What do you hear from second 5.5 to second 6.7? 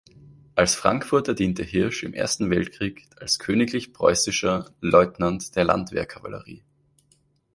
der Landwehr-Kavallerie.